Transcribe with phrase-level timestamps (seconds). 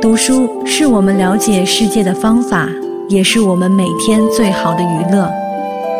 [0.00, 2.68] 读书是我们了解世界的方法，
[3.08, 5.30] 也是我们每天最好的娱乐。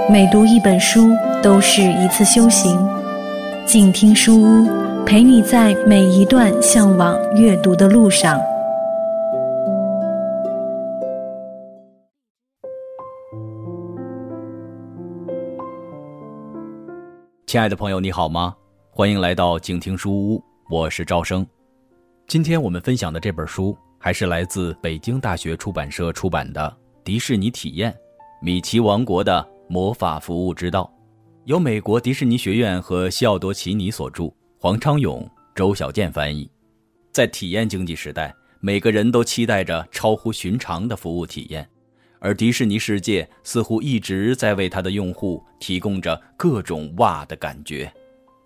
[0.08, 1.10] 每读一本书，
[1.42, 2.78] 都是一次修行。
[3.66, 4.68] 静听书屋，
[5.04, 8.40] 陪你在每一段向往阅读的路上。
[17.46, 18.54] 亲爱的朋友，你好吗？
[18.90, 21.44] 欢迎来到静听书屋，我是赵生。
[22.28, 23.76] 今天我们分享的这本书。
[23.98, 27.94] 还是来自北京大学出版社出版的《迪士尼体验：
[28.40, 30.90] 米奇王国的魔法服务之道》，
[31.44, 36.48] 由美国迪士尼学院和西奥多·奇尼所著，黄昌勇、周小健翻译。
[37.12, 41.68] 在体验经济时代，每个人都期待着超乎寻常的服务体验，
[42.20, 47.92] 而迪士尼世界似乎一直在为它的用户提供着各种哇的感觉。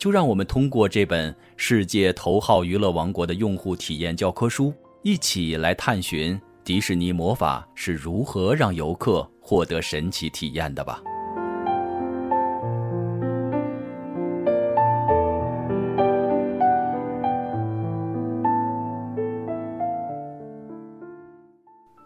[0.04, 4.70] 就让我们通过这本世界头号娱乐王国的用户体验教科书。
[5.00, 11.02] 一起来探寻迪士尼魔法是如何让游客获得神奇体验的吧。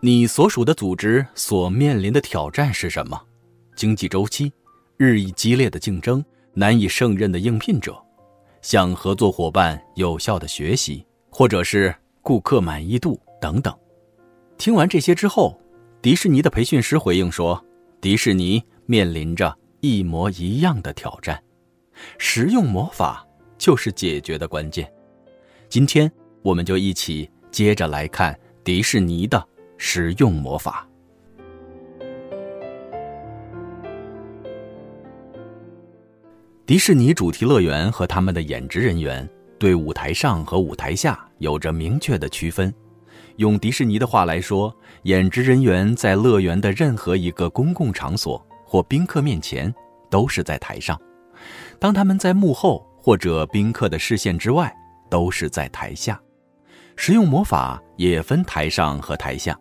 [0.00, 3.20] 你所属的组织所面临的挑战是什么？
[3.74, 4.52] 经济周期、
[4.96, 6.24] 日益激烈的竞争、
[6.58, 7.96] 难以胜任的应聘者、
[8.62, 11.94] 向合作伙伴有效的学习，或者是？
[12.20, 13.72] 顾客满意度等等。
[14.58, 15.56] 听完这些之后，
[16.02, 17.64] 迪士尼的培训师回应说
[18.02, 21.40] ：“迪士尼面临着一模一样的挑战，
[22.18, 23.24] 实用魔法
[23.56, 24.92] 就是解决的关键。”
[25.70, 26.10] 今天，
[26.42, 29.42] 我们就一起接着来看迪士尼的
[29.76, 30.87] 实用魔法。
[36.68, 39.26] 迪士尼主题乐园和他们的演职人员。
[39.58, 42.72] 对舞台上和舞台下有着明确的区分。
[43.36, 49.74] 用迪士尼的话来说，演职人员在乐园的任何一个公共场所或宾客面前
[50.10, 50.94] 都是在台上；
[51.78, 54.70] 当他们在幕后或者宾客的视线之外，
[55.08, 56.20] 都是在台下。
[56.96, 59.58] 使用魔法也分台上和台下，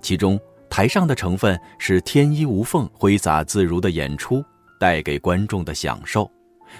[0.00, 4.42] 其中台上的成分是天衣无缝、挥洒自如的演出
[4.80, 6.24] 带给观众的享受；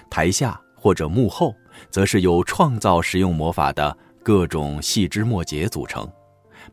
[0.08, 1.54] 台下或者幕后。
[1.90, 6.10] 则是由创造实用魔法的各种细枝末节组成，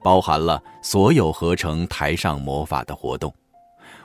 [0.02, 3.34] 包含了所有合成台上魔法的活动。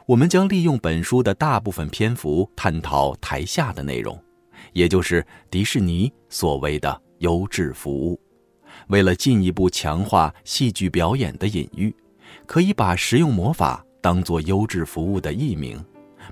[0.06, 4.20] 我们将利用本书的大部分篇幅探讨台下的内容，
[4.72, 8.20] 也就是迪士尼所谓的优质服务。
[8.88, 11.94] 为了进一步强化戏剧表演的隐喻，
[12.44, 15.80] 可以把实用魔法当作优质服务的译名，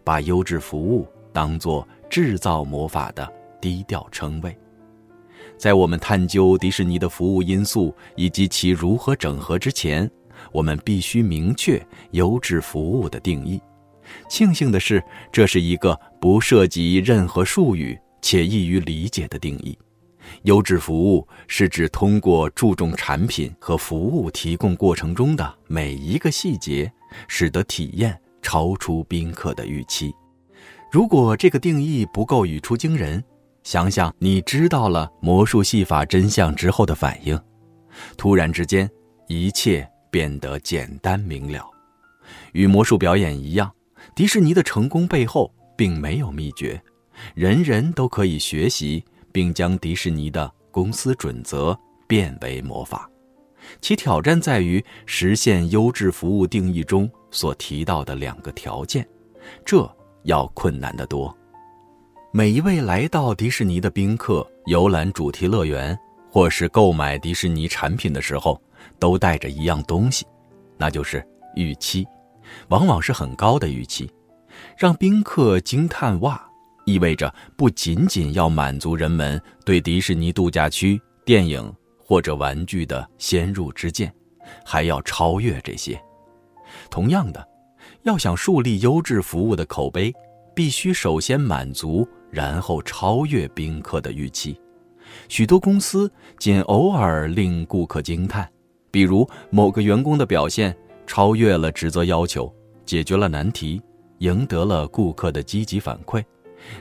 [0.02, 3.32] 把优质服务当作制造魔法的。
[3.58, 4.56] 低调称谓，
[5.56, 10.08] 在我们探究迪士尼的服务因素以及其如何整合之前，
[10.52, 13.60] 我们必须明确优质服务的定义。
[14.28, 15.02] 庆幸的是，
[15.32, 19.76] 这是一个不涉及任何术语且易于理解的定义。
[20.42, 26.92] 优质服务是指通过注重产品和服务提供过程中的每一个细节，
[27.26, 30.14] 使得体验超出宾客的预期。
[30.96, 33.22] 如果这个定义不够语出惊人，
[33.62, 37.38] 想想你知道了魔术戏法真相之后的反应，
[38.16, 38.90] 突然之间，
[39.28, 41.62] 一切变得简单明了。
[42.54, 43.70] 与魔术表演一样，
[44.14, 46.82] 迪士尼的成功背后并没有秘诀，
[47.34, 53.06] 人人都可以学习，并将迪士尼的公司准则变为魔法。
[53.82, 59.06] 其挑战在于实现优质服务定义中所提到的两个条件，
[59.62, 59.86] 这
[60.26, 61.34] 要困难得多。
[62.32, 65.98] 每一位来到迪士尼的宾客游览主题乐园，
[66.30, 68.60] 或是购买迪士尼产品的时候，
[68.98, 70.26] 都带着一样东西，
[70.76, 72.06] 那就是预期，
[72.68, 74.10] 往往是很高的预期。
[74.76, 76.44] 让宾客惊叹哇，
[76.84, 81.72] 意味着不仅仅要满足人们对迪士尼度假区、电影
[82.04, 84.12] 或者玩具的先入之见，
[84.64, 85.98] 还要超越这些。
[86.90, 87.46] 同样的，
[88.06, 90.14] 要想树立优质服务的口碑，
[90.54, 92.08] 必须首先满足。
[92.30, 94.60] 然后超越宾客的预期，
[95.28, 98.46] 许多公司仅偶尔令顾客惊叹，
[98.90, 100.76] 比如某个员工的表现
[101.06, 102.52] 超越了职责要求，
[102.84, 103.80] 解决了难题，
[104.18, 106.22] 赢得了顾客的积极反馈，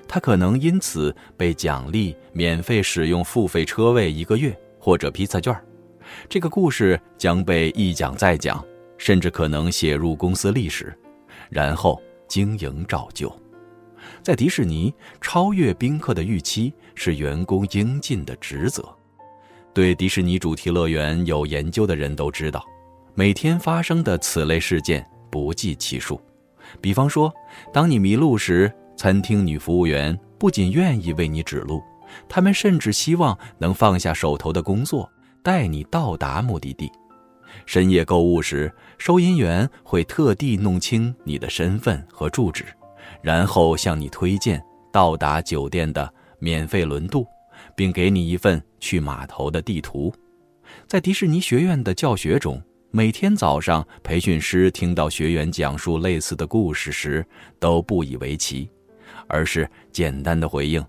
[0.07, 5.55] 他可能因此被奖励免费使用付费车位一个月或者披萨券。
[6.27, 8.63] 这个故事将被一讲再讲，
[8.97, 10.93] 甚至可能写入公司历史，
[11.49, 13.33] 然后经营照旧。
[14.21, 18.87] 在迪士尼，超越宾客的预期是员工应尽的职责。
[19.73, 22.63] 对迪士尼主题乐园有研究的人都知道，
[23.13, 26.21] 每天发生的此类事件不计其数。
[26.79, 27.33] 比方说，
[27.73, 31.81] 当你迷路时，餐厅女服务员不仅愿意为你指路，
[32.29, 35.09] 他们甚至希望能放下手头的工作，
[35.43, 36.91] 带你到达目的地。
[37.65, 42.65] 深夜购物时，收银员会特地弄清你的身份和住址，
[43.21, 47.25] 然后向你推荐到达酒店的免费轮渡，
[47.75, 50.13] 并给你一份去码头的地图。
[50.87, 57.25] 在迪士尼学院的教学中，每天早上，培训师听到学员讲述类似的故事时，
[57.59, 58.69] 都不以为奇，
[59.27, 60.85] 而是简单的回应：“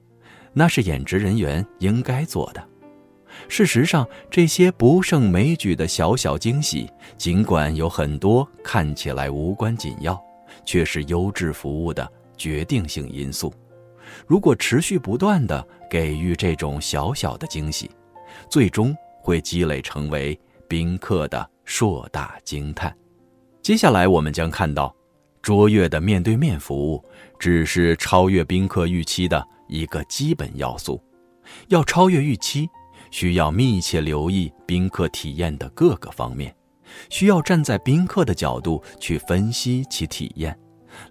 [0.52, 2.62] 那是演职人员应该做的。”
[3.48, 10.20] 事实上，这些不胜枚举的小小惊喜，尽管有很多看起来无关紧要，
[10.64, 13.52] 却是优质服务的决定性因素。
[14.26, 17.90] 如果持续不断地给予这种小小的惊喜，
[18.50, 20.38] 最终会积累成为
[20.68, 22.96] 宾客的硕大惊叹。
[23.62, 24.94] 接下来我们将看到，
[25.42, 27.04] 卓越的面对面服务
[27.38, 31.00] 只是超越宾客预期的一个基本要素。
[31.68, 32.68] 要超越预期。
[33.16, 36.54] 需要密切留意宾客体验的各个方面，
[37.08, 40.54] 需要站在宾客的角度去分析其体验，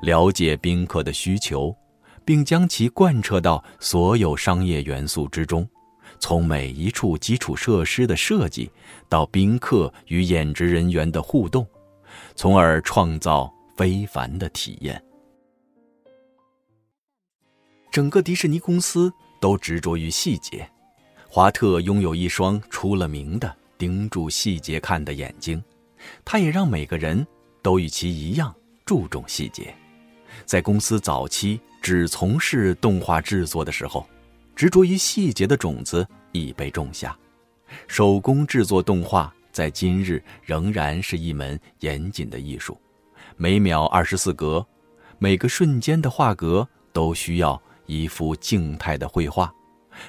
[0.01, 1.75] 了解宾客的需求，
[2.23, 5.67] 并将其贯彻到所有商业元素之中，
[6.19, 8.71] 从每一处基础设施的设计
[9.09, 11.65] 到宾客与演职人员的互动，
[12.35, 15.03] 从而创造非凡的体验。
[17.91, 19.11] 整个迪士尼公司
[19.41, 20.69] 都执着于细节。
[21.35, 25.61] 华特拥有一双出了名的盯住细节看的眼睛，
[26.23, 27.27] 他也让每个人
[27.61, 28.55] 都与其一样
[28.85, 29.75] 注重细节。
[30.45, 34.07] 在公司早期只从事动画制作的时候，
[34.55, 37.13] 执着于细节的种子已被种下。
[37.85, 42.79] 手工制作动画在今日仍然是一门严谨的艺术，
[43.35, 44.65] 每秒二十四格，
[45.19, 49.53] 每个瞬间的画格都需要一幅静态的绘画。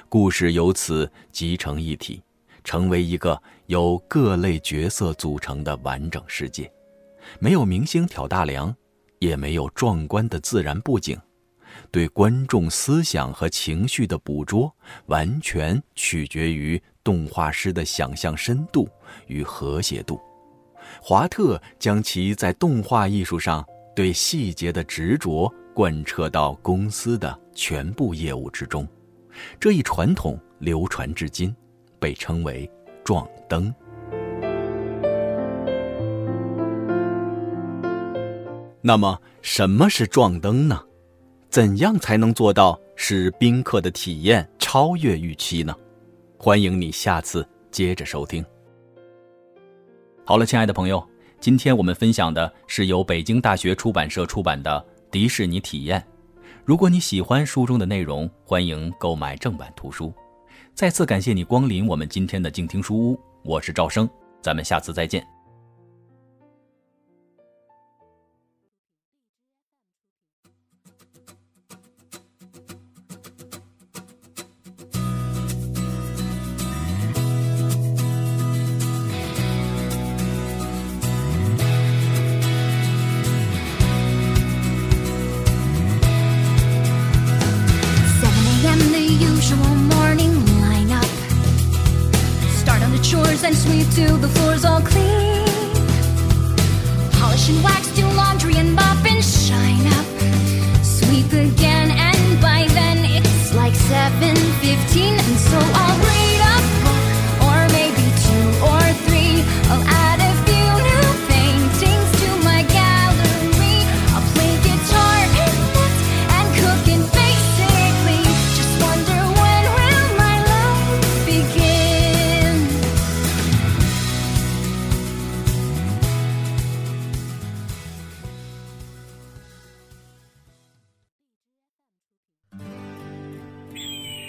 [0.09, 2.21] 故事由此集成一体，
[2.63, 6.71] 成为一个由各类角色组成的完整世界。
[7.39, 8.73] 没有明星挑大梁，
[9.19, 11.19] 也没有壮观的自然布景，
[11.91, 14.73] 对观众思想和情绪的捕捉，
[15.07, 18.87] 完全取决于动画师的想象深度
[19.27, 20.21] 与和谐度。
[21.01, 28.87] 华特将其在动画艺术上对细节的执着贯彻到公司的全部业务之中。
[29.59, 31.55] 这一传统流传至今，
[31.99, 32.69] 被称为
[33.03, 33.73] “撞灯”。
[38.81, 40.81] 那么，什么是撞灯呢？
[41.49, 45.75] 怎样才能做到使宾客的体验超越预期呢？
[46.37, 48.45] 欢迎你下次接着收听。
[50.23, 51.05] 好了，亲爱的朋友，
[51.39, 54.79] 今天我们分享的是由北京大学出版社出版的
[55.11, 55.99] 《迪士尼体验》。
[56.67, 60.13] 如果你喜欢书中的内容，欢迎购买正版图书。
[60.73, 64.09] 再次感谢你光临我们今天的静听书屋，我是赵生，
[64.41, 65.25] 咱们下次再见。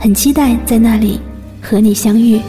[0.00, 1.20] 很期待在那里
[1.60, 2.40] 和你相遇。